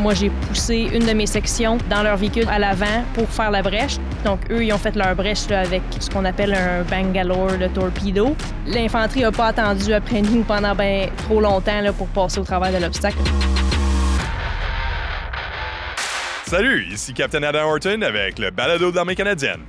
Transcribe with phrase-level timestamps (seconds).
[0.00, 3.60] Moi, j'ai poussé une de mes sections dans leur véhicule à l'avant pour faire la
[3.60, 3.98] brèche.
[4.24, 8.34] Donc, eux, ils ont fait leur brèche avec ce qu'on appelle un Bangalore de torpedo.
[8.66, 12.78] L'infanterie n'a pas attendu après nous pendant ben trop longtemps pour passer au travers de
[12.78, 13.18] l'obstacle.
[16.46, 19.60] Salut, ici Captain Adam Horton avec le balado de l'armée canadienne.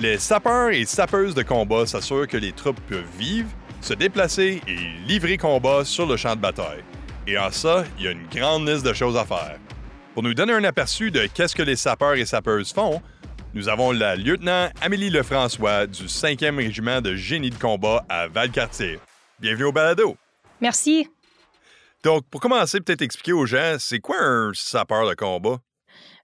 [0.00, 3.48] Les sapeurs et sapeuses de combat s'assurent que les troupes peuvent vivre,
[3.80, 4.76] se déplacer et
[5.06, 6.82] livrer combat sur le champ de bataille.
[7.26, 9.58] Et en ça, il y a une grande liste de choses à faire.
[10.12, 13.00] Pour nous donner un aperçu de qu'est-ce que les sapeurs et sapeuses font,
[13.54, 18.98] nous avons la lieutenant Amélie Lefrançois du 5e régiment de génie de combat à Valcartier.
[19.40, 20.16] Bienvenue au balado.
[20.60, 21.08] Merci.
[22.02, 25.58] Donc, pour commencer, peut-être expliquer aux gens, c'est quoi un sapeur de combat?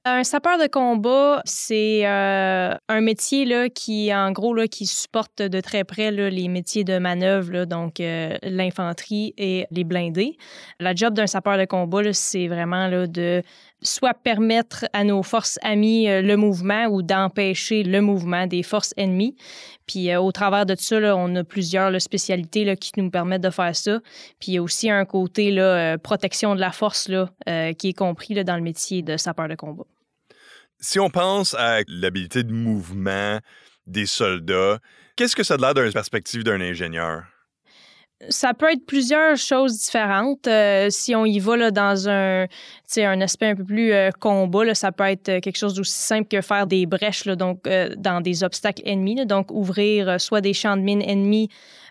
[0.07, 5.43] Un sapeur de combat, c'est euh, un métier là, qui, en gros, là, qui supporte
[5.43, 10.39] de très près les métiers de manœuvre, donc euh, l'infanterie et les blindés.
[10.79, 13.43] La job d'un sapeur de combat, c'est vraiment de
[13.83, 18.95] soit permettre à nos forces amies euh, le mouvement ou d'empêcher le mouvement des forces
[18.97, 19.37] ennemies.
[19.87, 23.75] Puis au travers de ça, là, on a plusieurs spécialités qui nous permettent de faire
[23.75, 24.01] ça.
[24.39, 27.29] Puis il y a aussi un côté là, protection de la force là,
[27.75, 29.83] qui est compris dans le métier de sapeur de combat.
[30.79, 33.41] Si on pense à l'habilité de mouvement
[33.87, 34.79] des soldats,
[35.17, 37.25] qu'est-ce que ça a l'air d'une perspective d'un ingénieur?
[38.29, 40.47] Ça peut être plusieurs choses différentes.
[40.47, 42.47] Euh, si on y va là, dans un,
[42.99, 46.29] un aspect un peu plus euh, combat, là, ça peut être quelque chose d'aussi simple
[46.29, 49.25] que faire des brèches là, donc, euh, dans des obstacles ennemis.
[49.25, 51.49] donc, ouvrir soit des champs de mines ennemis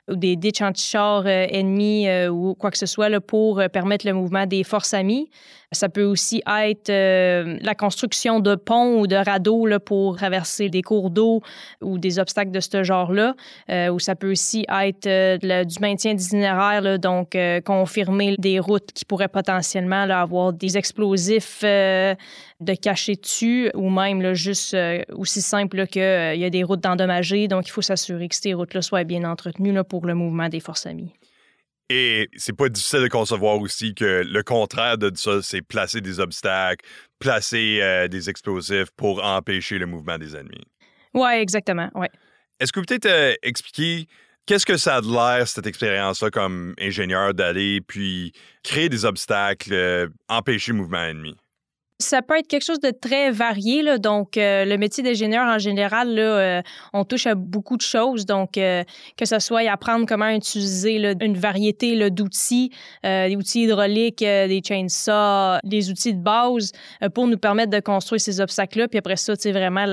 [0.10, 4.46] ou des ditches anti-chars ennemis ou quoi que ce soit là, pour permettre le mouvement
[4.46, 5.30] des forces amies.
[5.72, 10.70] Ça peut aussi être euh, la construction de ponts ou de radeaux là, pour traverser
[10.70, 11.42] des cours d'eau
[11.82, 13.36] ou des obstacles de ce genre-là.
[13.70, 19.06] Euh, ou ça peut aussi être euh, du maintien d'itinéraire, donc confirmer des routes qui
[19.06, 21.64] pourraient potentiellement avoir des explosifs
[22.60, 24.76] de cacher dessus ou même là, juste
[25.14, 27.48] aussi simple qu'il y a des routes endommagées.
[27.48, 30.60] Donc, il faut s'assurer que ces routes-là soient bien entretenues là, pour le mouvement des
[30.60, 31.14] forces amies.
[31.90, 36.20] Et c'est pas difficile de concevoir aussi que le contraire de ça, c'est placer des
[36.20, 36.86] obstacles,
[37.18, 40.66] placer euh, des explosifs pour empêcher le mouvement des ennemis.
[41.16, 41.90] Oui, exactement.
[41.96, 42.12] Ouais.
[42.60, 44.06] Est-ce que vous peut-être euh, expliquer
[44.46, 49.74] qu'est-ce que ça a de l'air, cette expérience-là, comme ingénieur, d'aller puis créer des obstacles,
[49.74, 51.36] euh, empêcher le mouvement ennemi?
[52.02, 53.82] Ça peut être quelque chose de très varié.
[53.82, 53.98] Là.
[53.98, 56.62] Donc, euh, le métier d'ingénieur, en général, là, euh,
[56.94, 58.26] on touche à beaucoup de choses.
[58.26, 58.86] Donc, euh,
[59.18, 62.72] que ce soit apprendre comment utiliser une variété d'outils,
[63.04, 66.72] des outils hydrauliques, des chainsaws, des outils de base
[67.14, 68.88] pour nous permettre de construire ces obstacles-là.
[68.88, 69.86] Puis après ça, c'est vraiment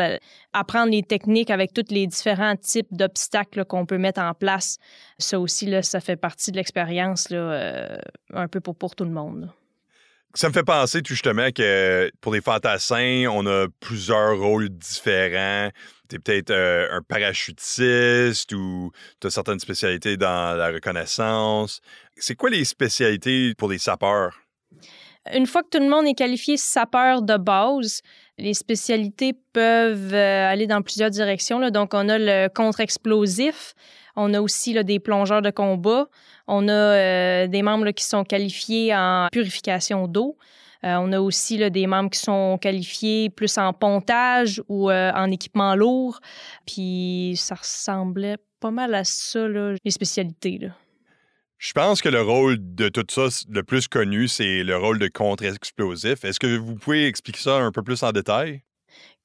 [0.52, 4.78] apprendre les techniques avec tous les différents types d'obstacles qu'on peut mettre en place.
[5.18, 9.50] Ça aussi, là, ça fait partie de l'expérience un peu pour, pour tout le monde.
[10.36, 15.70] Ça me fait penser tout justement que pour les fantassins, on a plusieurs rôles différents.
[16.10, 21.80] Tu es peut-être euh, un parachutiste ou tu as certaines spécialités dans la reconnaissance.
[22.18, 24.38] C'est quoi les spécialités pour les sapeurs?
[25.32, 28.02] Une fois que tout le monde est qualifié sapeur de base,
[28.36, 31.70] les spécialités peuvent euh, aller dans plusieurs directions.
[31.70, 33.72] Donc, on a le contre-explosif,
[34.16, 36.08] on a aussi des plongeurs de combat.
[36.46, 40.36] On a euh, des membres qui sont qualifiés en purification d'eau.
[40.84, 45.30] Euh, on a aussi des membres qui sont qualifiés plus en pontage ou euh, en
[45.30, 46.20] équipement lourd.
[46.66, 50.70] Puis ça ressemblait pas mal à ça, les spécialités.
[51.58, 55.08] Je pense que le rôle de tout ça, le plus connu, c'est le rôle de
[55.08, 56.24] contre-explosif.
[56.24, 58.62] Est-ce que vous pouvez expliquer ça un peu plus en détail?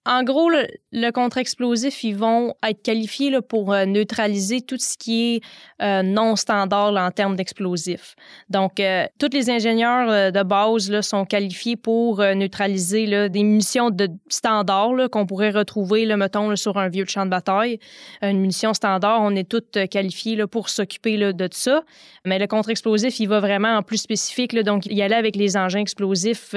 [0.07, 5.41] En gros, le, contre-explosif, ils vont être qualifiés pour euh, neutraliser tout ce qui est
[5.84, 8.16] euh, non standard en termes d'explosifs.
[8.50, 15.09] Donc, euh, tous les ingénieurs de base sont qualifiés pour neutraliser des munitions de standard
[15.11, 17.78] qu'on pourrait retrouver, mettons, sur un vieux champ de bataille.
[18.23, 21.84] Une munition standard, on est tous qualifiés pour s'occuper de ça.
[22.25, 24.58] Mais le contre-explosif, il va vraiment en plus spécifique.
[24.64, 26.55] Donc, il y aller avec les engins explosifs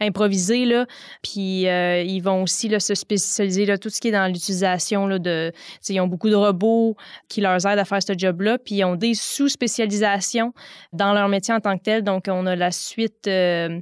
[0.00, 0.84] improvisés.
[1.22, 5.52] Puis, ils vont aussi se spécialiser là, tout ce qui est dans l'utilisation de.
[5.88, 6.96] Ils ont beaucoup de robots
[7.28, 10.52] qui leur aident à faire ce job-là, puis ils ont des sous-spécialisations
[10.92, 12.02] dans leur métier en tant que tel.
[12.02, 13.80] Donc, on a la suite euh,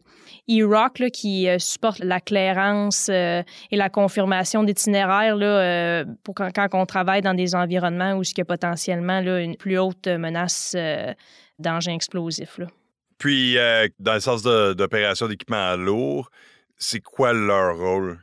[0.48, 5.36] E-Rock qui euh, supporte la clairance euh, et la confirmation d'itinéraires
[6.22, 9.78] pour quand, quand, on travaille dans des environnements où il y a potentiellement une plus
[9.78, 10.76] haute menace
[11.58, 12.60] d'engins explosifs.
[13.18, 13.56] Puis,
[13.98, 16.30] dans le sens d'opération d'équipement lourd,
[16.76, 18.18] c'est quoi leur rôle?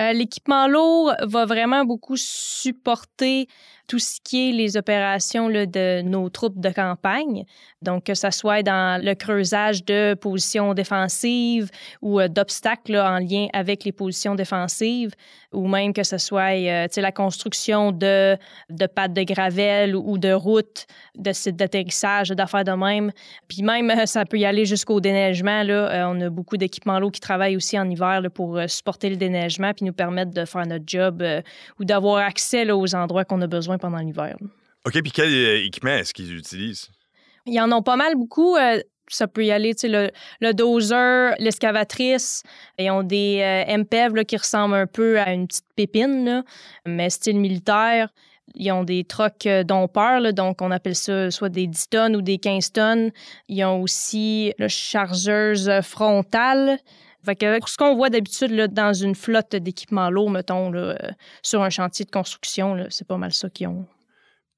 [0.00, 3.48] Euh, l'équipement lourd va vraiment beaucoup supporter
[3.88, 7.44] tout ce qui est les opérations de nos troupes de campagne.
[7.80, 11.70] Donc, que ce soit dans le creusage de positions défensives
[12.02, 15.12] ou euh, d'obstacles en lien avec les positions défensives,
[15.52, 18.36] ou même que ce soit euh, la construction de,
[18.68, 20.86] de pattes de gravel ou de routes,
[21.16, 23.10] de sites d'atterrissage, d'affaires de même.
[23.48, 25.62] Puis même, ça peut y aller jusqu'au déneigement.
[25.62, 26.10] Là.
[26.10, 29.86] on a beaucoup d'équipements lourds qui travaillent aussi en hiver pour supporter le déneigement puis
[29.86, 31.24] nous permettre de faire notre job
[31.78, 34.36] ou d'avoir accès aux endroits qu'on a besoin pendant l'hiver.
[34.84, 36.88] OK, puis quel euh, équipement est-ce qu'ils utilisent?
[37.46, 38.56] Ils en ont pas mal beaucoup.
[38.56, 40.10] Euh, ça peut y aller, tu sais, le,
[40.40, 42.42] le dozer, l'escavatrice.
[42.78, 46.44] Ils ont des euh, MPEV qui ressemblent un peu à une petite pépine,
[46.86, 48.10] mais style militaire.
[48.54, 52.38] Ils ont des trocs dompeurs, donc on appelle ça soit des 10 tonnes ou des
[52.38, 53.10] 15 tonnes.
[53.48, 56.78] Ils ont aussi le chargeuse frontale.
[57.24, 60.96] Fait que ce qu'on voit d'habitude dans une flotte d'équipements lourds, mettons, là,
[61.42, 63.86] sur un chantier de construction, c'est pas mal ça qu'ils ont.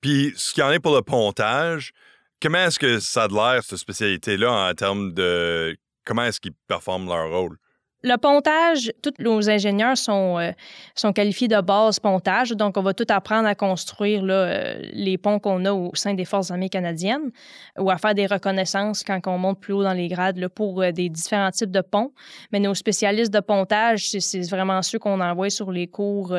[0.01, 1.93] Puis, ce qu'il y en est pour le pontage,
[2.41, 6.53] comment est-ce que ça a de l'air, cette spécialité-là, en termes de comment est-ce qu'ils
[6.67, 7.57] performent leur rôle?
[8.03, 10.53] Le pontage, tous nos ingénieurs sont, euh,
[10.95, 15.39] sont qualifiés de base pontage, donc on va tout apprendre à construire euh, les ponts
[15.39, 17.31] qu'on a au sein des Forces armées canadiennes
[17.79, 20.81] ou à faire des reconnaissances quand on monte plus haut dans les grades là, pour
[20.81, 22.13] euh, des différents types de ponts.
[22.53, 26.35] Mais nos spécialistes de pontage, c'est vraiment ceux qu'on envoie sur les cours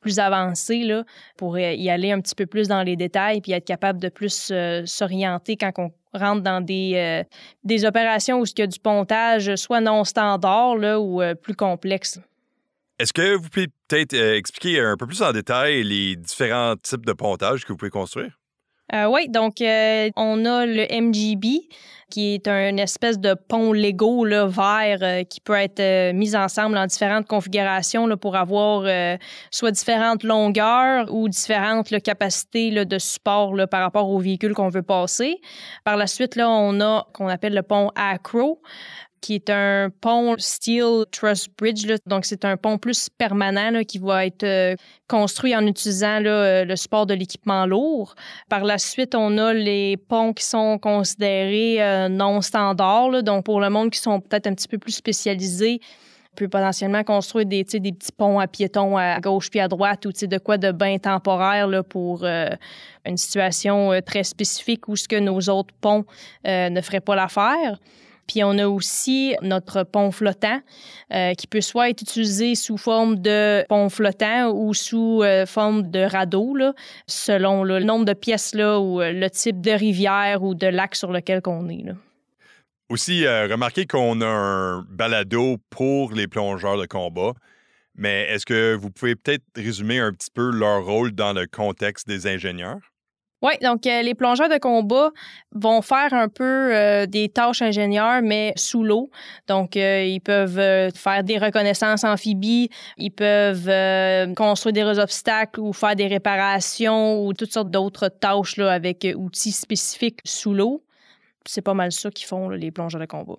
[0.00, 1.04] plus avancés là,
[1.36, 4.52] pour y aller un petit peu plus dans les détails puis être capable de plus
[4.84, 7.24] s'orienter quand on rentre dans des,
[7.68, 11.54] euh, opérations où il y a du pontage soit non standard là, ou euh, plus
[11.54, 12.20] complexe.
[12.98, 17.06] Est-ce que vous pouvez peut-être euh, expliquer un peu plus en détail les différents types
[17.06, 18.39] de pontage que vous pouvez construire?
[18.92, 21.68] Oui, donc on a le MGB,
[22.10, 26.36] qui est un espèce de pont Lego là, vert euh, qui peut être euh, mis
[26.36, 29.16] ensemble en différentes configurations là, pour avoir euh,
[29.50, 35.40] soit différentes longueurs ou différentes capacités de support par rapport au véhicule qu'on veut passer.
[35.84, 38.60] Par la suite, là, on a qu'on appelle le pont Acro
[39.20, 41.86] qui est un pont Steel Truss Bridge.
[42.06, 44.76] Donc, c'est un pont plus permanent qui va être euh,
[45.08, 48.14] construit en utilisant euh, le support de l'équipement lourd.
[48.48, 53.22] Par la suite, on a les ponts qui sont considérés euh, non standards.
[53.22, 55.80] Donc, pour le monde qui sont peut-être un petit peu plus spécialisés,
[56.32, 60.12] on peut potentiellement construire des, petits ponts à piétons à gauche puis à droite ou
[60.12, 65.74] de quoi de bien temporaire pour une situation très spécifique où ce que nos autres
[65.80, 66.04] ponts
[66.44, 67.80] ne feraient pas l'affaire.
[68.30, 70.60] Puis on a aussi notre pont flottant
[71.12, 75.90] euh, qui peut soit être utilisé sous forme de pont flottant ou sous euh, forme
[75.90, 76.72] de radeau, là,
[77.08, 80.94] selon le nombre de pièces là, ou euh, le type de rivière ou de lac
[80.94, 81.82] sur lequel on est.
[81.84, 81.94] Là.
[82.88, 87.32] Aussi, remarquez qu'on a un balado pour les plongeurs de combat.
[87.96, 92.06] Mais est-ce que vous pouvez peut-être résumer un petit peu leur rôle dans le contexte
[92.06, 92.92] des ingénieurs?
[93.42, 95.10] Oui, donc euh, les plongeurs de combat
[95.52, 99.10] vont faire un peu euh, des tâches ingénieurs, mais sous l'eau.
[99.48, 105.96] Donc, euh, ils peuvent faire des reconnaissances amphibies, ils peuvent construire des obstacles ou faire
[105.96, 110.84] des réparations ou toutes sortes d'autres tâches là, avec outils spécifiques sous l'eau.
[111.46, 113.38] C'est pas mal ça qu'ils font, les plongeurs de combat.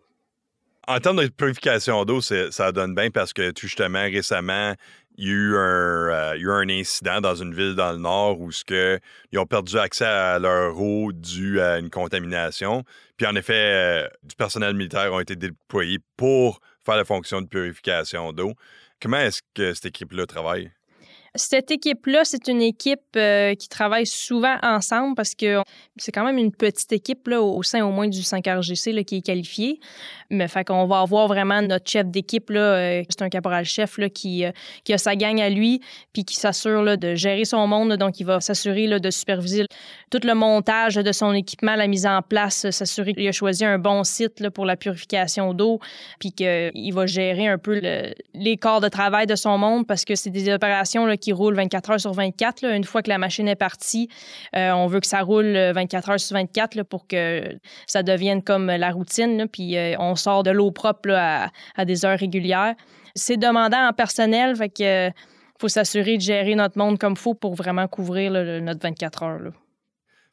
[0.88, 4.74] En termes de purification d'eau, ça donne bien parce que justement, récemment,
[5.22, 8.42] il y, a eu un, euh, eu un incident dans une ville dans le nord
[8.42, 9.00] où ce que,
[9.32, 12.84] ils ont perdu accès à leur eau dû à une contamination.
[13.18, 17.48] Puis en effet, euh, du personnel militaire ont été déployés pour faire la fonction de
[17.48, 18.54] purification d'eau.
[19.00, 20.72] Comment est-ce que cette équipe-là travaille?
[21.36, 25.62] Cette équipe-là, c'est une équipe euh, qui travaille souvent ensemble parce que
[25.96, 29.22] c'est quand même une petite équipe là, au sein au moins du 5RGC qui est
[29.22, 29.80] qualifiée.
[30.30, 34.10] Mais fait qu'on va avoir vraiment notre chef d'équipe, là, euh, c'est un caporal-chef là,
[34.10, 34.52] qui, euh,
[34.84, 35.80] qui a sa gang à lui,
[36.12, 37.94] puis qui s'assure de gérer son monde.
[37.96, 39.66] donc, il va s'assurer de superviser
[40.10, 43.80] tout le montage de son équipement, la mise en place, s'assurer qu'il a choisi un
[43.80, 45.80] bon site là, pour la purification d'eau,
[46.20, 47.80] puis qu'il va gérer un peu
[48.34, 51.56] les corps de travail de son monde parce que c'est des opérations là, qui roule
[51.56, 52.66] 24 heures sur 24.
[52.66, 54.10] Une fois que la machine est partie,
[54.56, 57.44] euh, on veut que ça roule 24 heures sur 24 pour que
[57.88, 59.48] ça devienne comme la routine.
[59.52, 62.76] puis euh, on sort de l'eau propre à, des heures régulières.
[63.16, 65.10] C'est demandant en personnel, fait que
[65.60, 69.52] faut s'assurer de gérer notre monde comme faut pour vraiment couvrir notre 24 heures.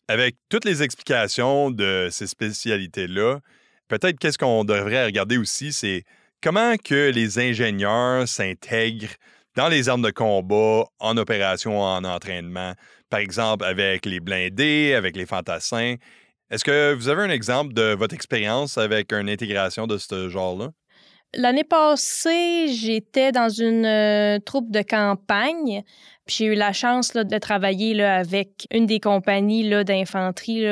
[0.09, 3.40] Avec toutes les explications de ces spécialités-là,
[3.88, 6.04] peut-être qu'est-ce qu'on devrait regarder aussi, c'est
[6.42, 9.14] comment que les ingénieurs s'intègrent
[9.59, 12.75] dans les armes de combat, en opération, en entraînement,
[13.11, 15.97] par exemple avec les blindés, avec les fantassins.
[16.49, 20.69] Est-ce que vous avez un exemple de votre expérience avec une intégration de ce genre-là?
[21.35, 25.83] L'année passée, j'étais dans une euh, troupe de campagne
[26.25, 30.67] Puis j'ai eu la chance de travailler avec une des compagnies d'infanterie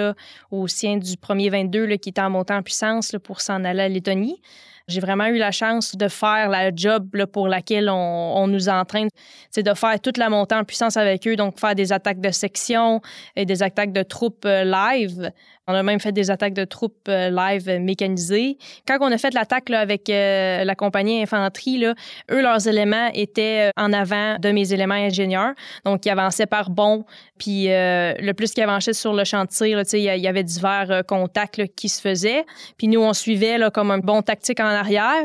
[0.53, 3.83] au sein du premier 22 là, qui était en montant en puissance pour s'en aller
[3.83, 4.41] à Lettonie.
[4.89, 8.69] J'ai vraiment eu la chance de faire la job là, pour laquelle on, on nous
[8.69, 9.09] entraîne.
[9.51, 12.31] C'est de faire toute la montée en puissance avec eux, donc faire des attaques de
[12.31, 13.01] section
[13.35, 15.33] et des attaques de troupes euh, live
[15.69, 18.57] on a même fait des attaques de troupes euh, live mécanisées.
[18.87, 21.95] Quand on a fait l'attaque avec euh, la compagnie infanterie, là,
[22.31, 25.55] eux, leurs éléments étaient euh, en avant de mes éléments ingénieurs.
[25.85, 27.05] Donc, ils avançaient par bon.
[27.39, 32.01] Puis, le plus qu'ils avançaient sur le chantier, il y avait divers contacts qui se
[32.01, 32.47] faisaient.
[32.79, 35.23] Puis, nous, on suivait là, comme un bon tactique en arrière.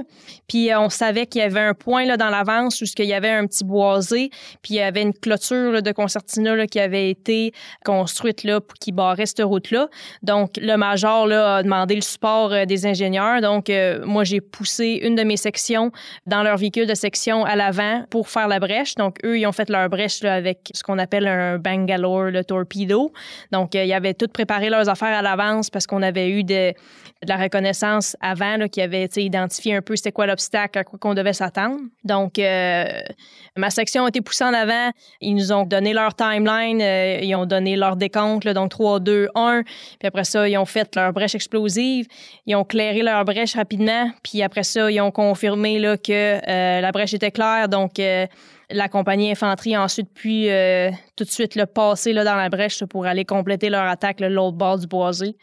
[0.49, 3.29] Puis, on savait qu'il y avait un point là, dans l'avance où il y avait
[3.29, 4.29] un petit boisé.
[4.61, 7.53] Puis, il y avait une clôture de concertina qui avait été
[7.85, 9.87] construite là, pour qui barrait cette route-là.
[10.57, 13.41] Le major a demandé le support euh, des ingénieurs.
[13.41, 15.91] Donc, euh, moi, j'ai poussé une de mes sections
[16.25, 18.95] dans leur véhicule de section à l'avant pour faire la brèche.
[18.95, 23.11] Donc, eux, ils ont fait leur brèche avec ce qu'on appelle un Bangalore, le torpedo.
[23.51, 26.73] Donc, euh, ils avaient tout préparé leurs affaires à l'avance parce qu'on avait eu de,
[27.27, 31.33] la reconnaissance avant qui avait identifié un peu c'était quoi l'obstacle, à quoi qu'on devait
[31.33, 31.79] s'attendre.
[32.03, 34.89] Donc, ma section a été poussée en avant.
[35.21, 39.63] Ils nous ont donné leur timeline, ils ont donné leur décompte, donc 3, 2, 1.
[39.99, 42.07] Puis après ça, ils ont fait leur brèche explosive,
[42.45, 46.11] ils ont clairé leur brèche rapidement, puis après ça, ils ont confirmé là, que
[46.47, 47.69] euh, la brèche était claire.
[47.69, 48.27] Donc, euh,
[48.69, 52.49] la compagnie infanterie a ensuite pu euh, tout de suite le passer là, dans la
[52.49, 55.35] brèche pour aller compléter leur attaque l'autre bord du boisé.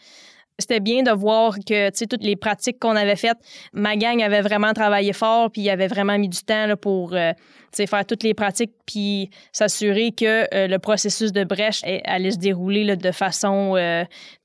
[0.59, 3.39] C'était bien de voir que toutes les pratiques qu'on avait faites,
[3.73, 8.07] ma gang avait vraiment travaillé fort, puis avait vraiment mis du temps là, pour faire
[8.07, 13.13] toutes les pratiques, puis s'assurer que le processus de brèche allait se dérouler là, de
[13.13, 13.77] façon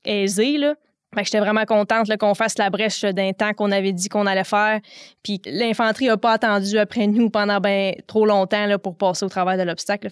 [0.04, 0.58] aisée.
[0.58, 0.74] Là
[1.22, 4.80] j'étais vraiment contente qu'on fasse la brèche d'un temps qu'on avait dit qu'on allait faire.
[5.22, 9.58] Puis l'infanterie n'a pas attendu après nous pendant ben trop longtemps pour passer au travail
[9.58, 10.08] de l'obstacle.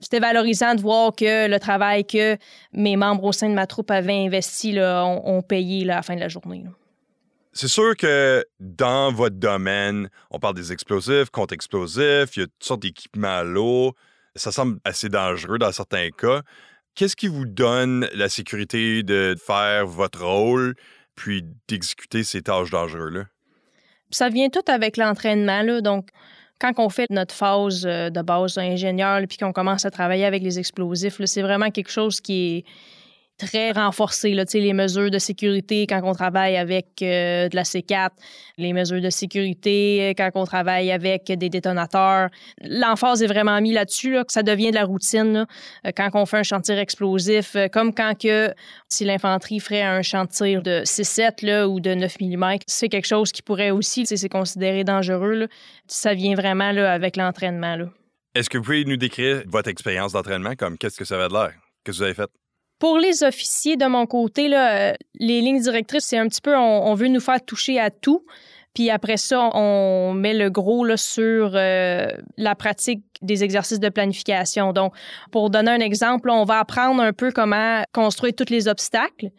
[0.00, 2.36] C'était valorisant de voir que le travail que
[2.72, 6.20] mes membres au sein de ma troupe avaient investi ont, payé à la fin de
[6.20, 6.64] la journée.
[7.52, 12.64] C'est sûr que dans votre domaine, on parle des explosifs, contre-explosifs, il y a toutes
[12.64, 13.94] sortes d'équipements à l'eau.
[14.34, 16.42] Ça semble assez dangereux dans certains cas.
[16.94, 20.76] Qu'est-ce qui vous donne la sécurité de faire votre rôle
[21.16, 23.24] puis d'exécuter ces tâches dangereuses-là?
[24.10, 25.80] Ça vient tout avec l'entraînement.
[25.80, 26.08] Donc,
[26.60, 30.42] quand on fait notre phase euh, de base d'ingénieur puis qu'on commence à travailler avec
[30.42, 32.64] les explosifs, c'est vraiment quelque chose qui est
[33.38, 34.34] très renforcé.
[34.34, 38.10] Là, les mesures de sécurité quand on travaille avec euh, de la C4,
[38.58, 42.28] les mesures de sécurité euh, quand on travaille avec des détonateurs.
[42.62, 45.46] L'emphase est vraiment mis là-dessus, là, que ça devient de la routine
[45.86, 48.52] euh, quand on fait un chantier explosif, comme quand que
[48.88, 53.42] si l'infanterie ferait un chantier de 6-7 ou de 9 mm, c'est quelque chose qui
[53.42, 55.34] pourrait aussi, c'est considéré dangereux.
[55.34, 55.46] Là.
[55.86, 57.76] Ça vient vraiment là, avec l'entraînement.
[58.34, 61.34] Est-ce que vous pouvez nous décrire votre expérience d'entraînement comme qu'est-ce que ça avait de
[61.34, 61.52] l'air?
[61.84, 62.30] Qu'est-ce que vous avez fait?
[62.78, 66.56] Pour les officiers, de mon côté, là, euh, les lignes directrices, c'est un petit peu,
[66.56, 68.24] on, veut nous faire toucher à tout.
[68.74, 73.88] Puis après ça, on met le gros là, sur euh, la pratique des exercices de
[73.88, 74.72] planification.
[74.72, 74.92] Donc,
[75.30, 79.30] pour donner un exemple, on va apprendre un peu comment construire tous les obstacles.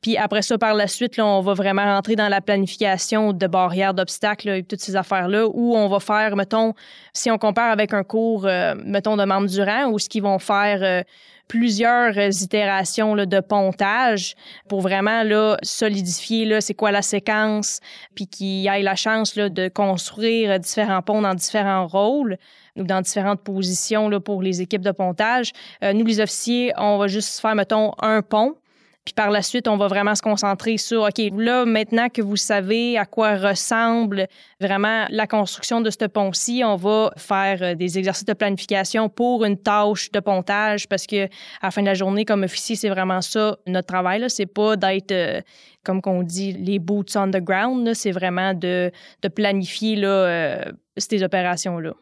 [0.00, 3.46] Puis après ça, par la suite, là, on va vraiment rentrer dans la planification de
[3.48, 6.74] barrières d'obstacles et toutes ces affaires-là, où on va faire, mettons,
[7.12, 10.38] si on compare avec un cours, euh, mettons, de membres durant, où ce qu'ils vont
[10.38, 11.04] faire
[11.48, 14.34] plusieurs euh, itérations là, de pontage
[14.68, 17.80] pour vraiment là, solidifier là, c'est quoi la séquence,
[18.14, 22.38] puis qu'il ait la chance là, de construire différents ponts dans différents rôles
[22.76, 25.52] ou dans différentes positions là, pour les équipes de pontage.
[25.82, 28.56] Euh, nous, les officiers, on va juste faire, mettons, un pont
[29.04, 32.36] puis par la suite, on va vraiment se concentrer sur, OK, là, maintenant que vous
[32.36, 34.28] savez à quoi ressemble
[34.60, 39.44] vraiment la construction de ce pont-ci, on va faire euh, des exercices de planification pour
[39.44, 42.88] une tâche de pontage parce que à la fin de la journée, comme officier, c'est
[42.88, 44.24] vraiment ça notre travail.
[44.28, 45.42] C'est pas d'être, euh,
[45.84, 47.92] comme qu'on dit, les boots on the ground.
[47.92, 48.90] C'est vraiment de,
[49.34, 50.64] planifier là, euh,
[50.96, 51.92] ces opérations-là.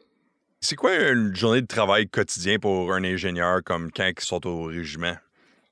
[0.61, 4.67] C'est quoi une journée de travail quotidien pour un ingénieur comme quand ils sont au
[4.67, 5.17] régiment?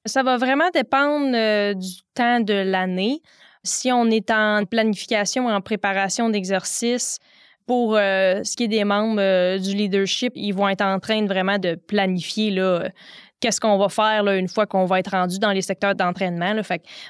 [0.06, 3.20] Ça va vraiment dépendre euh, du temps de l'année.
[3.64, 7.18] Si on est en planification, en préparation d'exercice,
[7.66, 11.22] pour euh, ce qui est des membres euh, du leadership, ils vont être en train
[11.22, 12.88] de vraiment de planifier là,
[13.40, 16.54] qu'est-ce qu'on va faire là, une fois qu'on va être rendu dans les secteurs d'entraînement.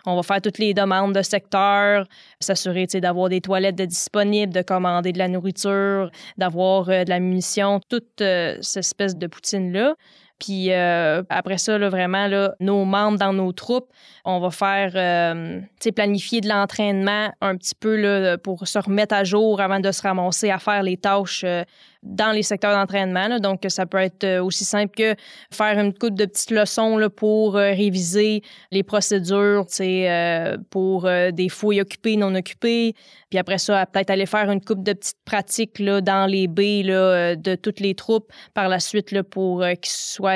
[0.05, 2.07] On va faire toutes les demandes de secteur,
[2.41, 7.81] s'assurer d'avoir des toilettes de disponibles, de commander de la nourriture, d'avoir de la munition,
[7.89, 9.95] toute cette espèce de poutine-là.
[10.41, 13.91] Puis euh, après ça, là, vraiment, là, nos membres dans nos troupes,
[14.25, 15.61] on va faire euh,
[15.95, 20.03] planifier de l'entraînement un petit peu là, pour se remettre à jour avant de se
[20.03, 21.63] ramasser à faire les tâches euh,
[22.03, 23.39] dans les secteurs d'entraînement.
[23.39, 25.15] Donc, ça peut être aussi simple que
[25.53, 29.67] faire une coupe de petites leçons là, pour réviser les procédures,
[30.71, 32.95] pour des fouilles occupées, non occupées.
[33.29, 36.83] Puis après ça, peut-être aller faire une coupe de petites pratiques là, dans les baies
[36.83, 40.30] là, de toutes les troupes par la suite là, pour qu'ils soient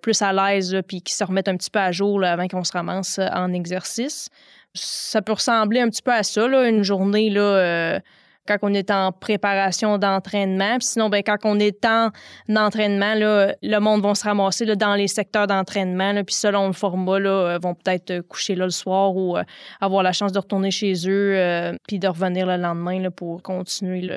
[0.00, 2.72] plus à l'aise puis qu'ils se remettent un petit peu à jour avant qu'on se
[2.72, 4.28] ramasse en exercice.
[4.74, 8.00] Ça peut ressembler un petit peu à ça, là, une journée là,
[8.48, 10.78] quand on est en préparation d'entraînement.
[10.80, 12.10] sinon, ben, quand on est en
[12.56, 16.14] entraînement, là, le monde va se ramasser là, dans les secteurs d'entraînement.
[16.24, 19.42] Puis selon le format, là, euh, vont peut-être coucher là le soir ou euh,
[19.80, 23.42] avoir la chance de retourner chez eux euh, puis de revenir le lendemain là, pour
[23.42, 24.10] continuer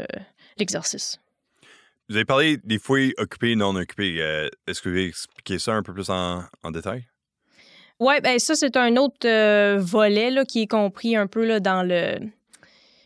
[0.57, 1.19] l'exercice.
[2.11, 4.17] Vous avez parlé des fouilles occupées et non occupées.
[4.67, 7.05] Est-ce que vous pouvez expliquer ça un peu plus en, détail?
[8.01, 11.83] Oui, ben ça, c'est un autre volet là, qui est compris un peu là, dans
[11.83, 12.19] le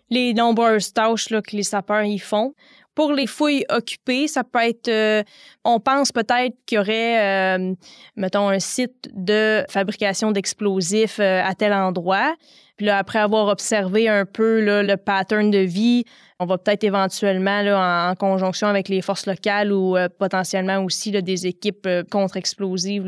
[0.09, 2.53] les nombreuses tâches là, que les sapeurs y font.
[2.95, 5.21] Pour les fouilles occupées, ça peut être, euh,
[5.65, 7.73] on pense peut-être qu'il y aurait, euh,
[8.15, 12.33] mettons, un site de fabrication d'explosifs euh, à tel endroit.
[12.77, 16.05] Puis là, après avoir observé un peu le pattern de vie,
[16.39, 21.47] on va peut-être éventuellement, là, en, conjonction avec les forces locales ou potentiellement aussi des
[21.47, 23.05] équipes contre-explosives,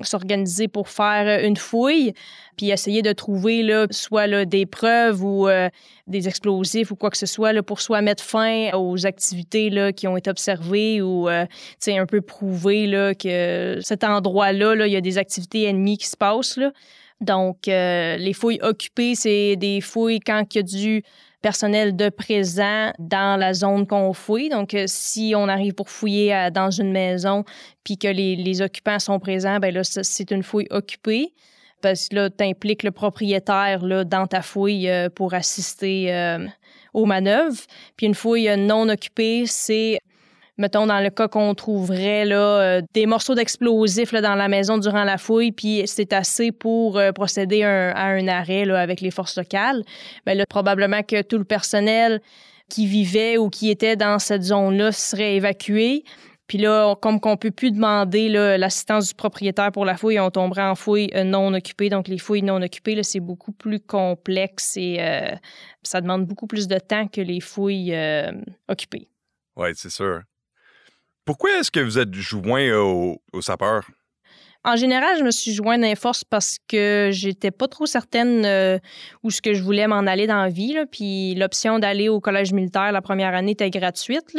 [0.00, 2.12] s'organiser pour faire une fouille,
[2.56, 5.68] puis essayer de trouver là, soit là, des preuves ou euh,
[6.06, 9.92] des explosifs ou quoi que ce soit là, pour soit mettre fin aux activités là,
[9.92, 11.46] qui ont été observées ou euh,
[11.88, 16.06] un peu prouver là, que cet endroit-là, là, il y a des activités ennemies qui
[16.06, 16.56] se passent.
[16.56, 16.72] Là.
[17.20, 21.04] Donc, euh, les fouilles occupées, c'est des fouilles quand il y a du
[21.42, 24.48] personnel de présent dans la zone qu'on fouille.
[24.48, 27.44] Donc, euh, si on arrive pour fouiller euh, dans une maison
[27.84, 31.34] puis que les, occupants sont présents, ben là, c'est une fouille occupée.
[31.80, 36.38] Parce que là, tu impliques le propriétaire là, dans ta fouille euh, pour assister
[36.94, 37.60] aux manœuvres.
[37.96, 39.98] Puis une fouille non occupée, c'est
[40.58, 45.04] mettons, dans le cas qu'on trouverait là, euh, des morceaux d'explosifs dans la maison durant
[45.04, 49.36] la fouille, puis c'est assez pour euh, procéder à un arrêt là, avec les forces
[49.36, 49.82] locales,
[50.26, 52.20] bien là, probablement que tout le personnel
[52.68, 56.04] qui vivait ou qui était dans cette zone-là serait évacué.
[56.46, 60.64] Puis là, comme qu'on peut plus demander l'assistance du propriétaire pour la fouille, on tomberait
[60.64, 61.88] en fouille euh, non occupée.
[61.88, 64.98] Donc, les fouilles non occupées, c'est beaucoup plus complexe et
[65.82, 67.96] ça demande beaucoup plus de temps que les fouilles
[68.68, 69.08] occupées.
[69.56, 70.22] Oui, c'est sûr.
[71.24, 73.88] Pourquoi est-ce que vous êtes joint au, sapeur?
[74.64, 78.78] En général, je me suis joint à Force parce que j'étais pas trop certaine euh,
[79.22, 80.76] où ce que je voulais m'en aller dans la vie.
[80.90, 84.36] Puis l'option d'aller au collège militaire la première année était gratuite.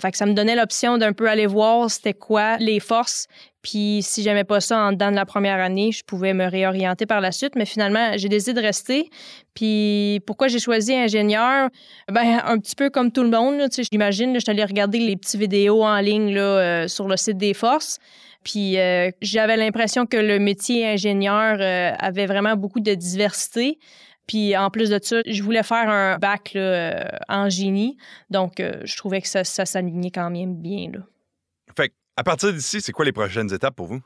[0.00, 3.26] Fait que ça me donnait l'option d'un peu aller voir c'était quoi les forces.
[3.62, 7.04] Puis si j'aimais pas ça en dedans de la première année, je pouvais me réorienter
[7.04, 7.54] par la suite.
[7.56, 9.10] Mais finalement, j'ai décidé de rester.
[9.54, 11.68] Puis pourquoi j'ai choisi ingénieur?
[12.10, 13.58] Ben un petit peu comme tout le monde.
[13.58, 17.16] Là, j'imagine, je suis allée regarder les petites vidéos en ligne là, euh, sur le
[17.16, 17.98] site des forces.
[18.44, 23.78] Puis euh, j'avais l'impression que le métier ingénieur euh, avait vraiment beaucoup de diversité.
[24.28, 27.96] Puis en plus de ça, je voulais faire un bac euh, en génie.
[28.30, 30.90] Donc, euh, je trouvais que ça, ça s'alignait quand même bien.
[30.92, 31.00] Là.
[31.76, 34.00] Fait à partir d'ici, c'est quoi les prochaines étapes pour vous?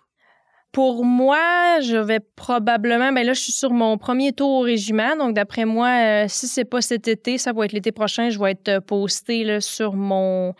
[0.71, 3.13] Pour moi, je vais probablement.
[3.13, 5.17] Ben là, je suis sur mon premier tour au régiment.
[5.17, 8.31] Donc, d'après moi, euh, si c'est pas cet été, ça va être l'été prochain.
[8.31, 10.55] Je vais être posté sur mon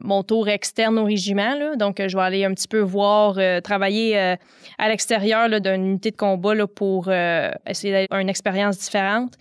[0.00, 1.76] mon tour externe au régiment.
[1.76, 4.36] Donc, je vais aller un petit peu voir, euh, travailler euh,
[4.78, 9.34] à l'extérieur d'une unité de combat là, pour euh, essayer d'avoir une expérience différente.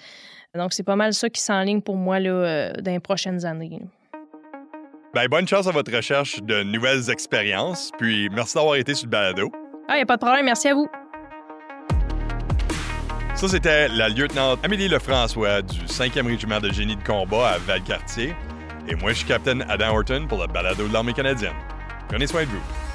[0.55, 3.81] Donc, c'est pas mal ça qui s'enligne pour moi là, dans les prochaines années.
[5.13, 7.91] Ben, bonne chance à votre recherche de nouvelles expériences.
[7.97, 9.51] Puis, merci d'avoir été sur le balado.
[9.87, 10.45] Ah, il n'y a pas de problème.
[10.45, 10.87] Merci à vous.
[13.35, 18.33] Ça, c'était la lieutenant Amélie Lefrançois du 5e régiment de génie de combat à Valcartier.
[18.87, 21.53] Et moi, je suis Capitaine Adam Horton pour le balado de l'armée canadienne.
[22.09, 22.92] Prenez soin de vous.